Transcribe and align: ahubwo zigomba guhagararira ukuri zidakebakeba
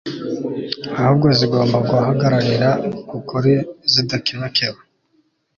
ahubwo 0.99 1.27
zigomba 1.37 1.77
guhagararira 1.89 2.69
ukuri 3.17 3.53
zidakebakeba 3.91 4.79